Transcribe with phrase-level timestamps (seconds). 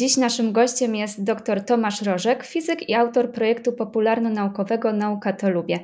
[0.00, 5.78] Dziś naszym gościem jest dr Tomasz Rożek, fizyk i autor projektu popularno-naukowego Nauka to Lubię.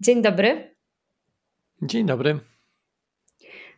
[0.00, 0.74] Dzień dobry.
[1.82, 2.38] Dzień dobry.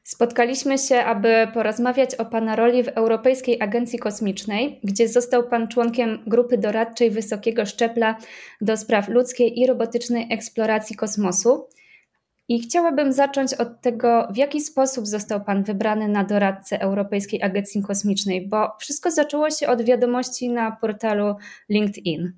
[0.03, 6.19] Spotkaliśmy się, aby porozmawiać o Pana roli w Europejskiej Agencji Kosmicznej, gdzie został Pan członkiem
[6.27, 8.19] grupy doradczej wysokiego szczebla
[8.61, 11.67] do spraw ludzkiej i robotycznej eksploracji kosmosu.
[12.53, 17.83] I chciałabym zacząć od tego, w jaki sposób został Pan wybrany na doradcę Europejskiej Agencji
[17.83, 21.37] Kosmicznej, bo wszystko zaczęło się od wiadomości na portalu
[21.69, 22.33] LinkedIn.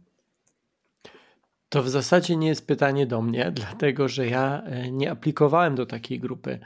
[1.69, 5.87] To w zasadzie nie jest pytanie do mnie, dlatego że ja e, nie aplikowałem do
[5.87, 6.59] takiej grupy.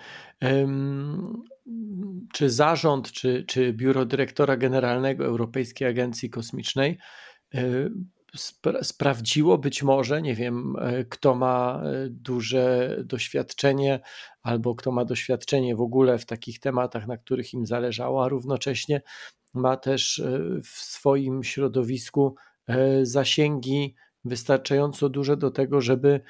[2.32, 6.98] Czy zarząd, czy, czy biuro dyrektora generalnego Europejskiej Agencji Kosmicznej
[8.66, 14.00] e, sprawdziło być może, nie wiem, e, kto ma duże doświadczenie
[14.42, 19.02] albo kto ma doświadczenie w ogóle w takich tematach, na których im zależało, a równocześnie
[19.54, 20.22] ma też
[20.62, 22.34] w swoim środowisku
[23.02, 26.20] zasięgi wystarczająco duże do tego, żeby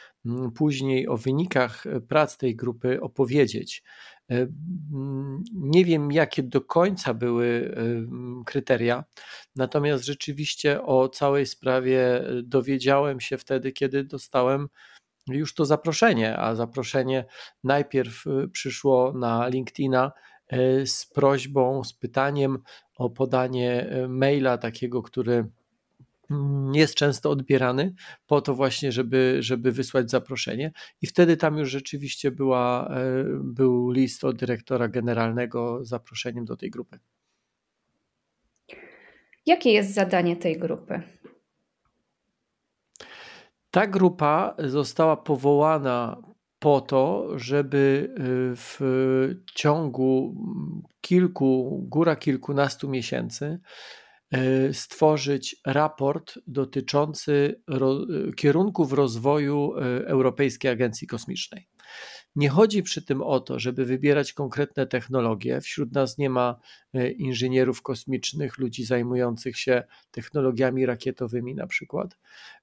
[0.54, 3.82] później o wynikach e, prac tej grupy opowiedzieć.
[4.30, 4.34] E,
[4.92, 9.04] mm, nie wiem, jakie do końca były e, kryteria,
[9.56, 14.68] natomiast rzeczywiście o całej sprawie dowiedziałem się wtedy, kiedy dostałem
[15.28, 17.24] już to zaproszenie, a zaproszenie
[17.64, 20.12] najpierw przyszło na LinkedIna
[20.84, 22.58] z prośbą, z pytaniem
[22.96, 25.46] o podanie maila takiego, który
[26.72, 27.94] jest często odbierany
[28.26, 30.72] po to właśnie, żeby, żeby wysłać zaproszenie.
[31.02, 36.56] I wtedy tam już rzeczywiście była, e, był list od dyrektora generalnego z zaproszeniem do
[36.56, 36.98] tej grupy.
[39.46, 41.02] Jakie jest zadanie tej grupy?
[43.70, 46.22] Ta grupa została powołana
[46.58, 48.20] po to, żeby e,
[48.56, 48.80] w
[49.54, 50.34] ciągu
[51.00, 53.60] kilku, góra kilkunastu miesięcy
[54.72, 58.06] stworzyć raport dotyczący ro,
[58.36, 61.68] kierunków rozwoju e, Europejskiej Agencji Kosmicznej.
[62.36, 65.60] Nie chodzi przy tym o to, żeby wybierać konkretne technologie.
[65.60, 66.60] Wśród nas nie ma
[66.94, 72.18] e, inżynierów kosmicznych, ludzi zajmujących się technologiami rakietowymi, na przykład.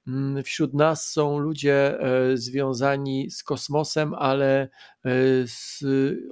[0.08, 4.70] Mm, wśród nas są ludzie e, związani z kosmosem, ale e,
[5.46, 5.84] z,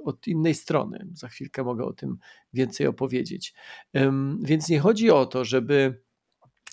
[0.04, 1.06] od innej strony.
[1.12, 2.18] Za chwilkę mogę o tym
[2.52, 3.54] więcej opowiedzieć.
[4.42, 6.02] Więc nie chodzi o to, żeby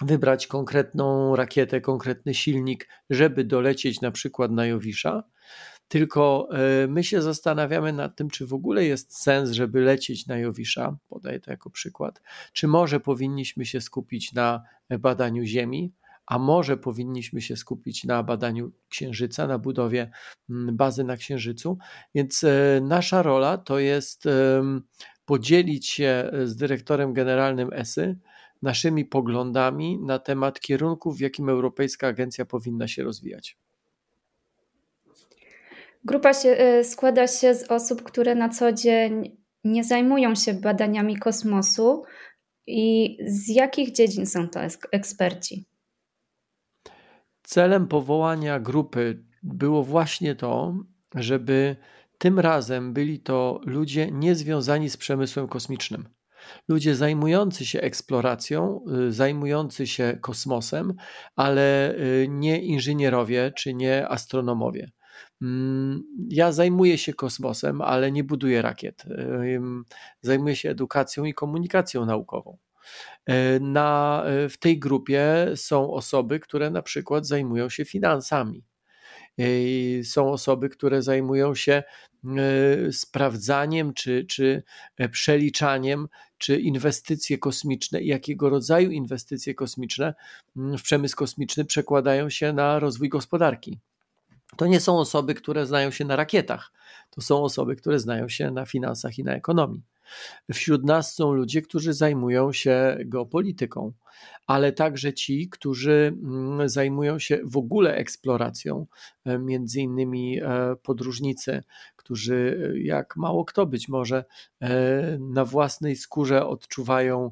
[0.02, 5.24] wybrać konkretną rakietę, konkretny silnik, żeby dolecieć na przykład na Jowisza,
[5.91, 10.38] tylko e, my się zastanawiamy nad tym, czy w ogóle jest sens, żeby lecieć na
[10.38, 12.22] Jowisza, podaję to jako przykład,
[12.53, 14.63] czy może powinniśmy się skupić na
[15.00, 15.94] badaniu Ziemi,
[16.25, 20.12] a może powinniśmy się skupić na badaniu Księżyca, na budowie
[20.50, 21.78] mm, bazy na Księżycu.
[22.16, 24.23] Więc e, nasza rola to jest
[25.25, 28.18] podzielić się z dyrektorem generalnym ESY
[28.62, 33.58] naszymi poglądami na temat kierunków, w jakim Europejska Agencja powinna się rozwijać.
[36.04, 41.18] Grupa się, y, składa się z osób, które na co dzień nie zajmują się badaniami
[41.18, 42.04] kosmosu.
[42.68, 44.60] I z jakich dziedzin są to
[44.92, 45.66] eksperci?
[47.44, 50.76] Celem powołania grupy było właśnie to,
[51.16, 51.76] żeby
[52.18, 56.10] tym razem byli to ludzie niezwiązani z przemysłem kosmicznym.
[56.68, 60.94] Ludzie zajmujący się eksploracją, y, zajmujący się kosmosem,
[61.36, 64.92] ale y, nie inżynierowie czy nie astronomowie.
[65.41, 69.03] Mm, ja zajmuję się kosmosem, ale nie buduję rakiet.
[70.22, 72.57] Zajmuję się edukacją i komunikacją naukową.
[73.25, 78.63] E, na, e, w tej grupie są osoby, które na przykład zajmują się finansami.
[79.40, 79.44] E,
[80.03, 81.84] są osoby, które zajmują się
[82.91, 84.64] sprawdzaniem czy, czy
[85.11, 90.14] przeliczaniem, czy inwestycje kosmiczne, jakiego rodzaju inwestycje kosmiczne
[90.58, 93.79] mm, w przemysł kosmiczny przekładają się na rozwój gospodarki.
[94.58, 96.72] To nie są osoby, które znają się na rakietach,
[97.09, 99.84] to są osoby, które znają się na finansach i na ekonomii.
[100.53, 103.94] Wśród nas są ludzie, którzy zajmują się geopolityką,
[104.48, 108.88] ale także ci, którzy mm, zajmują się w ogóle eksploracją,
[109.26, 111.64] e, między innymi e, podróżnicy,
[111.96, 114.26] którzy, e, jak mało kto być może,
[115.20, 117.32] na własnej skórze odczuwają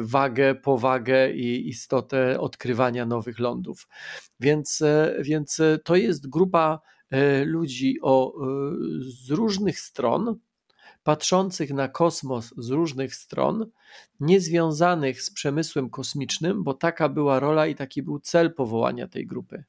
[0.00, 3.88] wagę, powagę i istotę odkrywania nowych lądów.
[4.40, 4.82] Więc,
[5.20, 6.80] więc to jest grupa
[7.44, 8.34] ludzi o,
[9.00, 10.38] z różnych stron,
[11.02, 13.70] patrzących na kosmos z różnych stron,
[14.20, 19.64] niezwiązanych z przemysłem kosmicznym, bo taka była rola i taki był cel powołania tej grupy.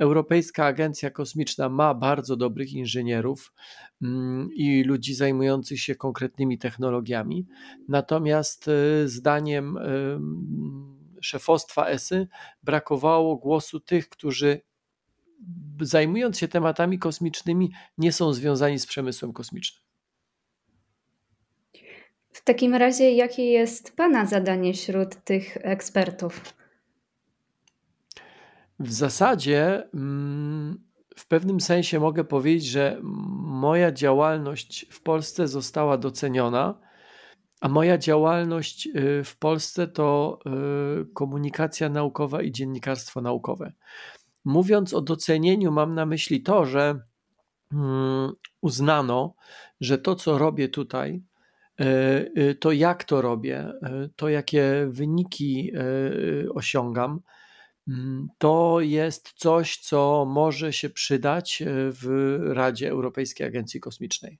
[0.00, 3.52] Europejska Agencja Kosmiczna ma bardzo dobrych inżynierów
[4.02, 7.46] mm, i ludzi zajmujących się konkretnymi technologiami.
[7.88, 9.78] Natomiast e, zdaniem
[11.22, 12.28] szefostwa ESY
[12.62, 14.60] brakowało głosu tych, którzy
[15.80, 19.82] zajmując się tematami kosmicznymi, nie są związani z przemysłem kosmicznym.
[22.32, 26.61] W takim razie, jakie jest Pana zadanie wśród tych ekspertów?
[28.82, 30.78] W zasadzie, mm,
[31.16, 33.00] w pewnym sensie mogę powiedzieć, że
[33.42, 36.78] moja działalność w Polsce została doceniona,
[37.60, 40.38] a moja działalność y, w Polsce to
[41.02, 43.72] y, komunikacja naukowa i dziennikarstwo naukowe.
[44.44, 47.00] Mówiąc o docenieniu, mam na myśli to, że
[47.72, 49.34] mm, uznano,
[49.80, 51.22] że to, co robię tutaj,
[51.80, 53.72] y, to jak to robię,
[54.16, 55.72] to jakie wyniki
[56.54, 57.20] osiągam,
[58.38, 64.38] to jest coś, co może się przydać e, w Radzie Europejskiej Agencji Kosmicznej.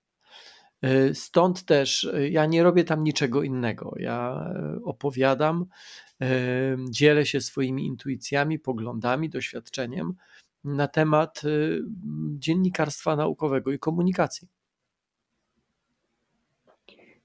[0.82, 3.94] E, stąd też e, ja nie robię tam niczego innego.
[3.96, 4.50] Ja
[4.84, 5.66] opowiadam,
[6.90, 10.14] dzielę się swoimi intuicjami, poglądami, doświadczeniem
[10.64, 11.42] na temat
[12.38, 14.48] dziennikarstwa naukowego i komunikacji.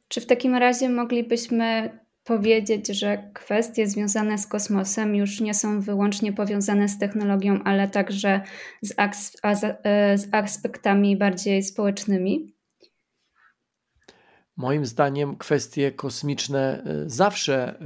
[0.07, 6.33] Czy w takim razie moglibyśmy powiedzieć, że kwestie związane z kosmosem już nie są wyłącznie
[6.33, 8.41] powiązane z technologią, ale także
[8.81, 12.56] z, e, z aspektami bardziej społecznymi?
[14.57, 17.85] Moim zdaniem kwestie kosmiczne y, zawsze y,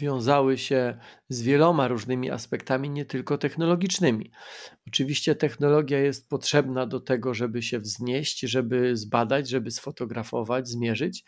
[0.00, 0.98] wiązały się
[1.28, 4.30] z wieloma różnymi aspektami, nie tylko technologicznymi.
[4.88, 11.24] Oczywiście technologia jest potrzebna do tego, żeby się wznieść, żeby zbadać, żeby sfotografować, zmierzyć.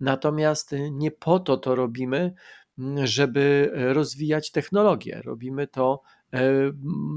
[0.00, 2.34] Natomiast nie po to to robimy,
[2.78, 5.22] mm, żeby rozwijać technologię.
[5.24, 6.02] Robimy to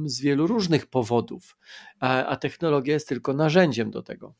[0.05, 1.57] z wielu różnych powodów,
[1.99, 4.35] a technologia jest tylko narzędziem do tego.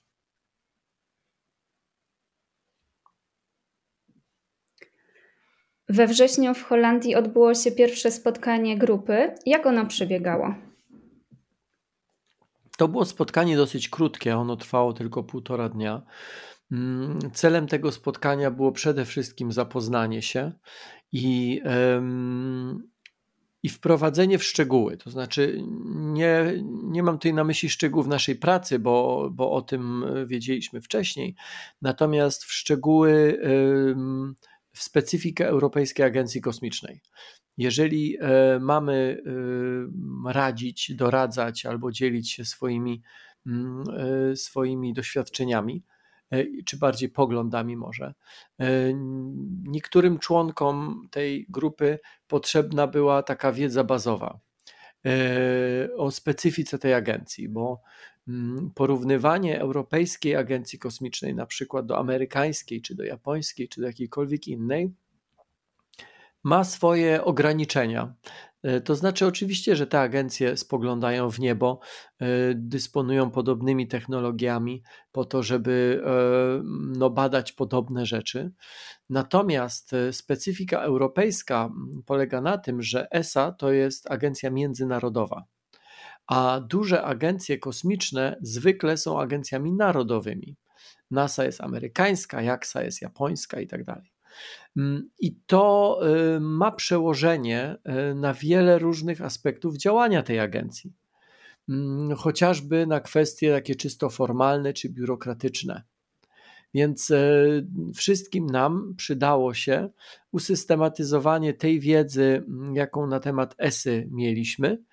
[5.90, 9.36] We wrześniu w Holandii odbyło się pierwsze spotkanie grupy.
[9.46, 10.56] Jak ono przebiegało?
[12.78, 16.02] To było spotkanie dosyć krótkie, ono trwało tylko półtora dnia.
[16.72, 20.52] Mm, celem tego spotkania było przede wszystkim zapoznanie się
[21.12, 21.62] i,
[23.64, 24.98] i wprowadzenie w szczegóły.
[24.98, 25.64] To znaczy,
[25.96, 31.36] nie, nie mam tutaj na myśli szczegółów naszej pracy, bo, bo o tym wiedzieliśmy wcześniej,
[31.82, 34.36] natomiast w szczegóły um,
[34.74, 37.02] w specyfikę Europejskiej Agencji Kosmicznej.
[37.58, 39.22] Jeżeli e, mamy
[40.28, 43.02] e, radzić, doradzać albo dzielić się swoimi,
[43.48, 43.84] mm,
[44.32, 45.84] e, swoimi doświadczeniami,
[46.66, 48.14] czy bardziej poglądami może.
[49.64, 54.40] Niektórym członkom tej grupy potrzebna była taka wiedza bazowa
[55.98, 57.82] o specyfice tej agencji, bo
[58.76, 64.94] porównywanie Europejskiej Agencji Kosmicznej na przykład do amerykańskiej, czy do japońskiej, czy do jakiejkolwiek innej,
[66.44, 68.14] ma swoje ograniczenia.
[68.64, 71.80] E, to znaczy, oczywiście, że te agencje spoglądają w niebo,
[72.20, 76.10] e, dysponują podobnymi technologiami po to, żeby e,
[76.98, 78.52] no, badać podobne rzeczy.
[79.10, 81.70] Natomiast specyfika europejska
[82.06, 85.46] polega na tym, że ESA to jest agencja międzynarodowa
[86.30, 90.56] a duże agencje kosmiczne zwykle są agencjami narodowymi.
[91.12, 94.12] NASA jest amerykańska, JAXA jest japońska i tak dalej.
[94.78, 96.00] Mm, I to
[96.36, 97.78] y, ma przełożenie
[98.12, 100.94] y, na wiele różnych aspektów działania tej agencji,
[101.70, 105.84] mm, chociażby na kwestie takie czysto formalne czy biurokratyczne.
[106.74, 109.90] Więc y, wszystkim nam przydało się
[110.32, 114.84] usystematyzowanie tej wiedzy, jaką na temat ESY mieliśmy,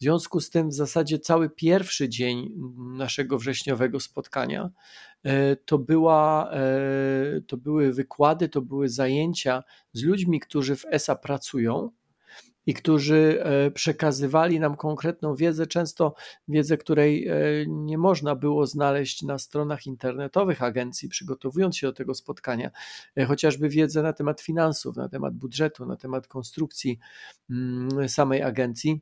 [0.00, 2.54] w związku z tym w zasadzie cały pierwszy dzień
[2.96, 4.70] naszego wrześniowego spotkania
[5.22, 11.16] e, to, była, e, to były wykłady, to były zajęcia z ludźmi, którzy w ESA
[11.16, 11.90] pracują
[12.70, 16.14] i którzy e, przekazywali nam konkretną wiedzę, często
[16.48, 17.30] wiedzę, której
[17.66, 22.70] nie można było znaleźć na stronach internetowych agencji, przygotowując się do tego spotkania,
[23.28, 26.98] chociażby wiedzę na temat finansów, na temat budżetu, na temat konstrukcji
[27.50, 29.00] mm, samej agencji.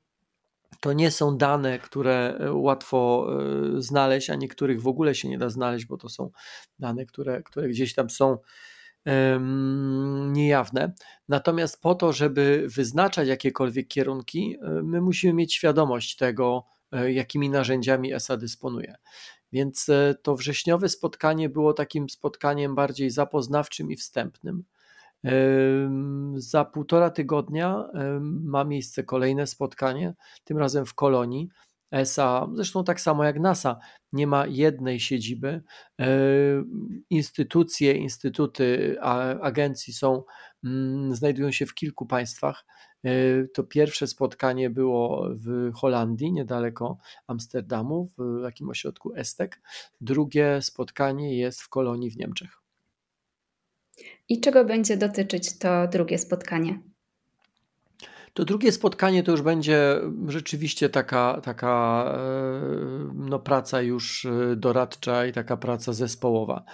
[0.81, 3.29] To nie są dane, które e, łatwo
[3.77, 6.31] e, znaleźć, a niektórych w ogóle się nie da znaleźć, bo to są
[6.79, 8.39] dane, które, które gdzieś tam są
[10.39, 10.93] niejawne.
[11.29, 16.65] Natomiast po to, żeby wyznaczać jakiekolwiek kierunki, e, my musimy mieć świadomość tego,
[17.09, 18.95] jakimi narzędziami ESA dysponuje.
[19.53, 19.87] Więc
[20.23, 24.65] to wrześniowe spotkanie było takim spotkaniem bardziej zapoznawczym i wstępnym.
[26.35, 27.85] Za półtora tygodnia
[28.23, 30.15] ma miejsce kolejne spotkanie,
[30.45, 31.49] tym razem w Kolonii,
[31.91, 33.79] ESA, zresztą tak samo jak NASA,
[34.13, 35.63] nie ma jednej siedziby.
[37.11, 38.97] Instytucje, instytuty
[39.43, 40.23] agencji są,
[40.65, 42.65] mm, znajdują się w kilku państwach.
[43.55, 49.61] To pierwsze spotkanie było w Holandii, niedaleko Amsterdamu, w takim ośrodku Estek.
[50.01, 52.63] Drugie spotkanie jest w Kolonii w Niemczech.
[54.29, 56.83] I czego będzie dotyczyć to drugie spotkanie?
[58.39, 62.21] To drugie spotkanie to już będzie rzeczywiście taka, taka e,
[63.15, 66.65] no, praca już e, doradcza i taka praca zespołowa.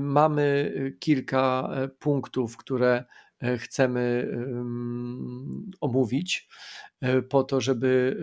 [0.00, 3.04] Mamy kilka e, punktów, które
[3.58, 4.32] chcemy
[5.80, 6.48] omówić
[7.28, 8.16] po to, żeby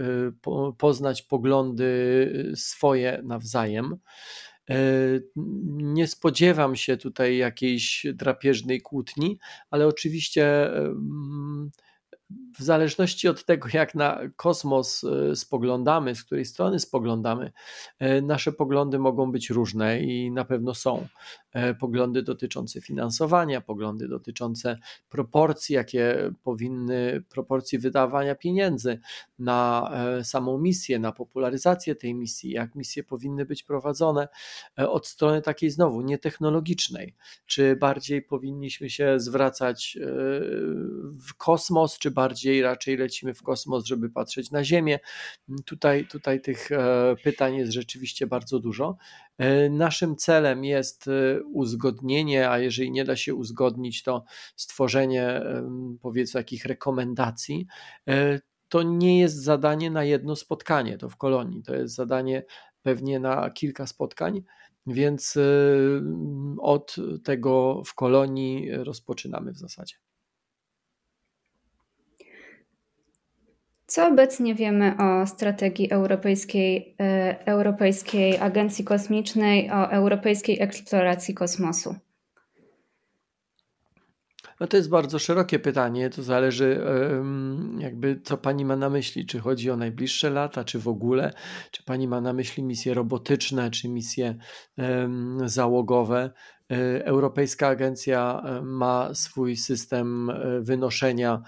[0.77, 3.97] poznać poglądy swoje nawzajem.
[5.65, 10.69] Nie spodziewam się tutaj jakiejś drapieżnej kłótni, ale oczywiście
[12.59, 17.51] w zależności od tego, jak na kosmos e, spoglądamy, z której strony spoglądamy,
[17.99, 21.07] e, nasze poglądy mogą być różne i na pewno są.
[21.51, 24.77] E, poglądy dotyczące finansowania, poglądy dotyczące
[25.09, 28.99] proporcji, jakie powinny, proporcji wydawania pieniędzy
[29.39, 29.91] na
[30.23, 34.27] samą misję, na popularyzację tej misji, jak misje powinny być prowadzone
[34.77, 37.15] od strony takiej znowu nietechnologicznej.
[37.45, 39.97] Czy bardziej powinniśmy się zwracać
[41.27, 44.99] w kosmos, czy bardziej raczej lecimy w kosmos, żeby patrzeć na Ziemię.
[45.65, 48.97] Tutaj, tutaj tych e, pytań jest rzeczywiście bardzo dużo.
[49.37, 54.23] E, naszym celem jest e, uzgodnienie, a jeżeli nie da się uzgodnić, to
[54.55, 55.41] stworzenie
[56.01, 57.67] powiedzmy takich rekomendacji.
[58.69, 62.45] To nie jest zadanie na jedno spotkanie, to w kolonii, to jest zadanie
[62.81, 64.43] pewnie na kilka spotkań,
[64.87, 65.37] więc
[66.59, 69.95] od tego w kolonii rozpoczynamy w zasadzie.
[73.87, 81.95] Co obecnie wiemy o strategii Europejskiej, e, Europejskiej Agencji Kosmicznej, o Europejskiej Eksploracji Kosmosu?
[84.59, 86.09] No to jest bardzo szerokie pytanie.
[86.09, 86.85] To zależy,
[87.77, 89.25] jakby co pani ma na myśli.
[89.25, 91.33] Czy chodzi o najbliższe lata, czy w ogóle?
[91.71, 94.35] Czy pani ma na myśli misje robotyczne, czy misje
[95.45, 96.31] załogowe?
[96.71, 101.41] E, Europejska Agencja e, ma swój system e, wynoszenia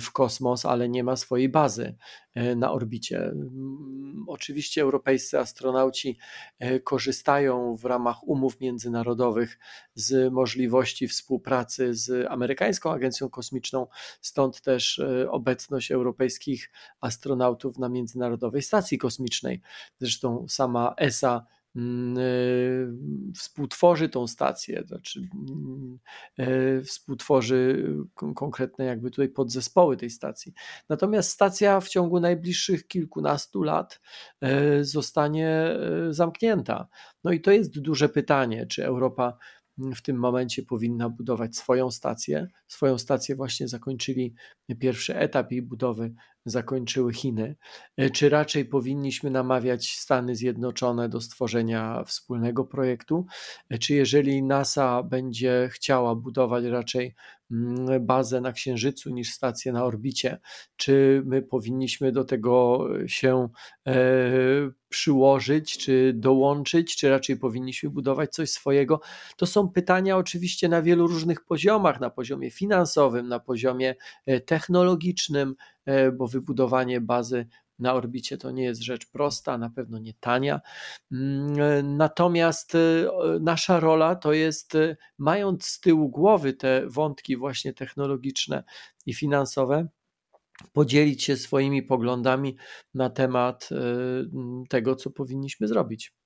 [0.00, 1.96] w kosmos, ale nie ma swojej bazy
[2.56, 3.18] na orbicie.
[3.18, 6.18] Mm, oczywiście europejscy astronauci
[6.84, 9.58] korzystają w ramach umów międzynarodowych
[9.94, 13.86] z możliwości współpracy z amerykańską agencją kosmiczną,
[14.20, 16.70] stąd też obecność europejskich
[17.00, 19.60] astronautów na Międzynarodowej Stacji Kosmicznej.
[20.00, 21.46] Zresztą sama ESA
[23.34, 25.98] współtworzy tą stację, znaczy mm,
[26.38, 30.52] e, współtworzy konkretne jakby tutaj podzespoły tej stacji.
[30.88, 34.00] Natomiast stacja w ciągu najbliższych kilkunastu lat
[34.40, 35.76] e, zostanie
[36.10, 36.88] zamknięta.
[37.24, 39.38] No i to jest duże pytanie, czy Europa
[39.78, 42.48] w tym momencie powinna budować swoją stację.
[42.66, 44.34] Swoją stację właśnie zakończyli
[44.76, 47.56] pierwszy etap jej budowy, zakończyły Chiny.
[48.12, 53.26] Czy raczej powinniśmy namawiać Stany Zjednoczone do stworzenia wspólnego projektu?
[53.80, 57.14] Czy jeżeli NASA będzie chciała budować raczej
[57.50, 60.38] mm, bazę na Księżycu niż stację na orbicie,
[60.76, 63.48] czy my powinniśmy do tego się
[63.86, 63.92] e,
[64.88, 69.00] przyłożyć, czy dołączyć, czy raczej powinniśmy budować coś swojego?
[69.36, 73.94] To są pytania oczywiście na wielu różnych poziomach, na poziomie finansowym, na poziomie
[74.26, 77.46] e, technologicznym, e, bo wybudowanie bazy
[77.78, 80.60] na orbicie to nie jest rzecz prosta, na pewno nie tania.
[81.12, 82.76] Mm, natomiast
[83.40, 84.76] nasza rola to jest,
[85.18, 88.64] mając z tyłu głowy te wątki właśnie technologiczne
[89.06, 89.88] i finansowe,
[90.72, 92.56] podzielić się swoimi poglądami
[92.94, 93.68] na temat
[94.68, 96.17] tego, co powinniśmy zrobić.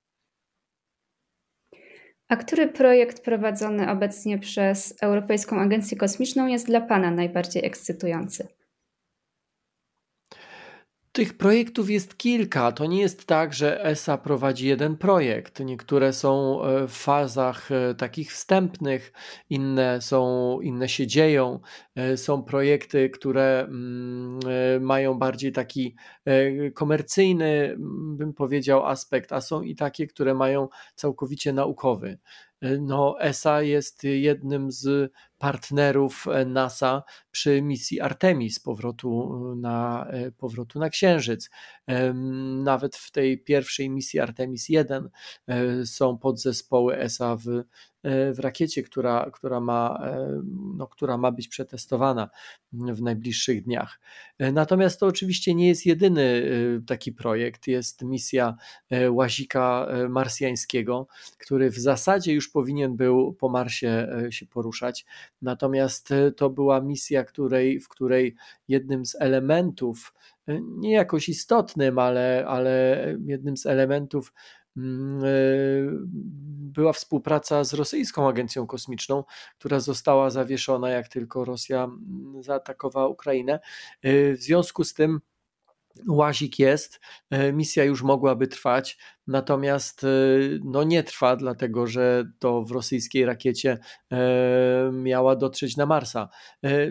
[2.33, 8.47] A który projekt prowadzony obecnie przez Europejską Agencję Kosmiczną jest dla Pana najbardziej ekscytujący?
[11.15, 12.71] Tych projektów jest kilka.
[12.71, 15.59] To nie jest tak, że ESA prowadzi jeden projekt.
[15.59, 19.13] Niektóre są e, w fazach e, takich wstępnych,
[19.49, 21.59] inne są, inne się dzieją.
[21.95, 25.95] E, są projekty, które mm, mają bardziej taki
[26.73, 27.75] komercyjny,
[28.17, 32.17] bym powiedział, aspekt, a są i takie, które mają całkowicie naukowy.
[32.81, 41.49] No, ESA jest jednym z partnerów NASA przy misji Artemis powrotu na, powrotu na Księżyc.
[42.63, 45.09] Nawet w tej pierwszej misji Artemis 1
[45.47, 47.63] e, są podzespoły ESA w
[48.03, 50.01] w rakiecie, która, która, ma,
[50.77, 52.29] no, która ma być przetestowana
[52.73, 53.99] w najbliższych dniach.
[54.39, 56.43] Natomiast to oczywiście nie jest jedyny
[56.87, 57.67] taki projekt.
[57.67, 58.55] Jest misja
[59.09, 61.07] łazika marsjańskiego,
[61.37, 65.05] który w zasadzie już powinien był po Marsie się poruszać.
[65.41, 68.35] Natomiast to była misja, której, w której
[68.67, 70.13] jednym z elementów,
[70.61, 74.62] nie jakoś istotnym, ale, ale jednym z elementów e,
[76.73, 79.23] była współpraca z rosyjską agencją kosmiczną,
[79.59, 83.59] która została zawieszona, jak tylko Rosja mm, zaatakowała Ukrainę.
[84.01, 85.19] E, w związku z tym
[86.07, 86.99] Łazik jest,
[87.29, 90.05] e, misja już mogłaby trwać, natomiast
[90.63, 93.77] no nie trwa, dlatego że to w rosyjskiej rakiecie
[94.91, 96.29] miała dotrzeć na Marsa.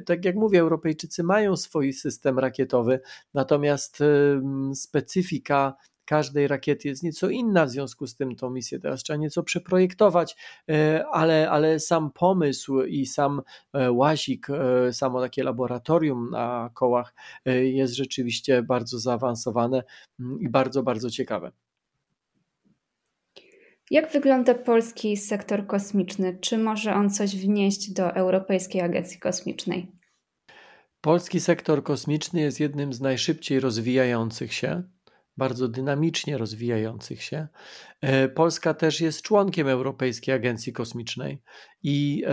[0.07, 3.01] Tak jak mówię, Europejczycy mają swój system rakietowy,
[3.35, 3.99] natomiast
[4.75, 5.75] specyfika
[6.05, 10.37] każdej rakiety jest nieco inna, w związku z tym tą misję teraz trzeba nieco przeprojektować,
[10.71, 13.43] e, ale, ale sam pomysł i sam
[13.73, 17.15] e, łazik, e, samo takie laboratorium na kołach
[17.63, 19.83] jest rzeczywiście bardzo zaawansowane
[20.21, 21.53] mm, i bardzo, bardzo ciekawe.
[23.91, 26.39] Jak wygląda polski sektor kosmiczny?
[26.41, 29.93] Czy może on coś wnieść do Europejskiej Agencji Kosmicznej?
[31.01, 34.83] Polski sektor kosmiczny jest jednym z najszybciej rozwijających się
[35.37, 37.49] bardzo dynamicznie rozwijających się.
[38.01, 41.43] E, Polska też jest członkiem Europejskiej Agencji Kosmicznej
[41.83, 42.25] i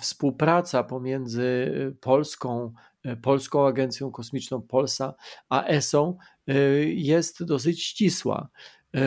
[0.00, 2.72] współpraca pomiędzy Polską,
[3.04, 5.14] e, Polską Agencją Kosmiczną Polsa
[5.48, 8.48] a ESO e, jest dosyć ścisła.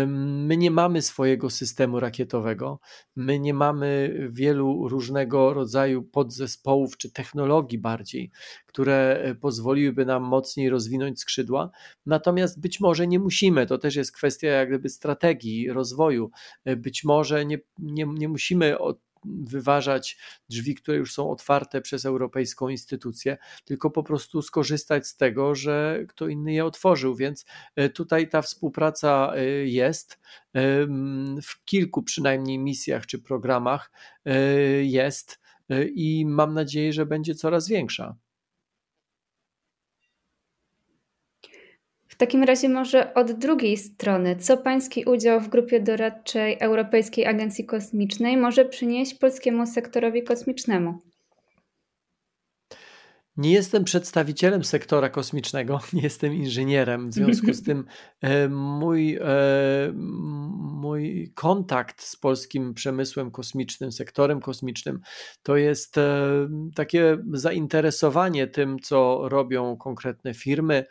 [0.07, 2.79] My nie mamy swojego systemu rakietowego,
[3.15, 8.31] my nie mamy wielu różnego rodzaju podzespołów czy technologii bardziej,
[8.65, 11.71] które e, pozwoliłyby nam mocniej rozwinąć skrzydła.
[12.05, 16.31] Natomiast być może nie musimy, to też jest kwestia jak gdyby strategii rozwoju.
[16.65, 20.17] E, być może nie, nie, nie musimy od wyważać
[20.49, 25.99] drzwi, które już są otwarte przez europejską instytucję, tylko po prostu skorzystać z tego, że
[26.07, 27.15] kto inny je otworzył.
[27.15, 30.19] Więc e, tutaj ta współpraca e, jest.
[30.55, 30.87] E,
[31.43, 33.91] w kilku przynajmniej misjach czy programach
[34.81, 35.39] jest
[35.95, 38.15] i mam nadzieję, że będzie coraz większa.
[42.17, 47.65] W takim razie może od drugiej strony, co pański udział w grupie doradczej Europejskiej Agencji
[47.65, 50.99] Kosmicznej może przynieść polskiemu sektorowi kosmicznemu?
[53.37, 57.09] Nie jestem przedstawicielem sektora kosmicznego, nie jestem inżynierem.
[57.09, 57.85] W związku z tym
[58.21, 59.91] e, mój, e,
[60.57, 64.99] mój kontakt z polskim przemysłem kosmicznym, sektorem kosmicznym,
[65.43, 66.27] to jest e,
[66.75, 70.85] takie zainteresowanie tym, co robią konkretne firmy,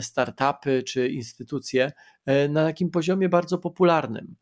[0.00, 1.92] startupy czy instytucje
[2.48, 4.36] na takim poziomie bardzo popularnym.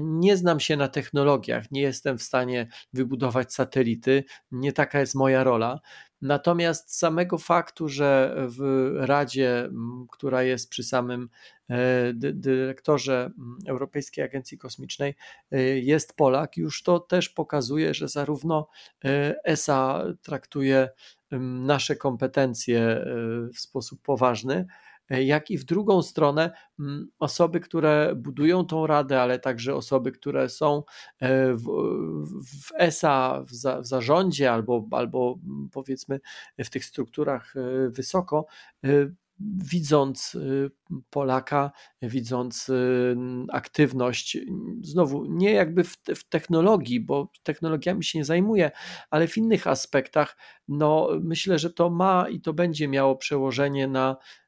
[0.00, 5.44] Nie znam się na technologiach, nie jestem w stanie wybudować satelity, nie taka jest moja
[5.44, 5.80] rola.
[6.22, 9.70] Natomiast samego faktu, że w Radzie,
[10.10, 11.28] która jest przy samym
[11.70, 13.30] e, dyrektorze
[13.66, 15.14] Europejskiej Agencji Kosmicznej,
[15.52, 18.68] e, jest Polak, już to też pokazuje, że zarówno
[19.04, 20.88] e, ESA traktuje
[21.60, 23.04] nasze kompetencje
[23.54, 24.66] w sposób poważny,
[25.10, 30.48] jak i w drugą stronę mm, osoby, które budują tą radę, ale także osoby, które
[30.48, 30.82] są
[31.20, 31.64] e, w,
[32.68, 36.20] w ESA, w, za, w zarządzie albo, albo mm, powiedzmy
[36.58, 38.46] w tych strukturach e, wysoko,
[38.84, 38.88] e,
[39.40, 40.36] widząc
[41.10, 42.70] Polaka, widząc
[43.52, 44.38] aktywność,
[44.82, 48.70] znowu nie jakby w, w, technologii, bo technologiami się nie zajmuję,
[49.10, 50.36] ale w innych aspektach,
[50.68, 54.16] no myślę, że to ma i to będzie miało przełożenie na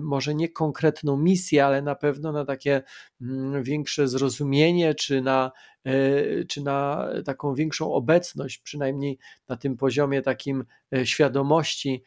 [0.00, 2.82] może nie konkretną misję, ale na pewno na takie
[3.20, 5.52] mm, większe zrozumienie, czy na,
[5.84, 12.02] e, czy na taką większą obecność, przynajmniej na tym poziomie takim e, świadomości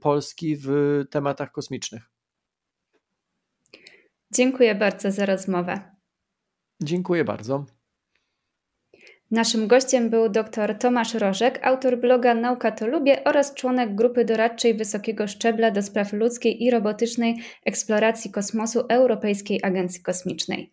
[0.00, 0.68] Polski w
[1.10, 2.10] tematach kosmicznych.
[4.32, 5.80] Dziękuję bardzo za rozmowę.
[6.82, 7.66] Dziękuję bardzo.
[9.34, 14.74] Naszym gościem był dr Tomasz Rożek, autor bloga Nauka to Lubię oraz członek grupy doradczej
[14.74, 20.72] wysokiego szczebla do spraw ludzkiej i robotycznej eksploracji kosmosu Europejskiej Agencji Kosmicznej.